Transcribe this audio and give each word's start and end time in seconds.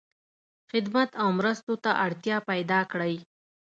خدمت 0.71 1.09
او 1.21 1.27
مرستو 1.39 1.73
ته 1.83 1.91
اړتیا 2.05 2.37
پیدا 2.49 2.79
کړی. 2.91 3.15